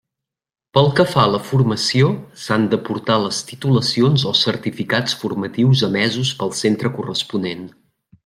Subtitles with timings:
[0.75, 2.07] Pel que fa a la formació,
[2.43, 7.63] s'han d'aportar les titulacions o certificats formatius emesos pel centre corresponent.